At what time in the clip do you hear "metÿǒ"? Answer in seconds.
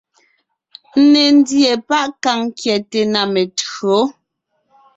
3.33-3.95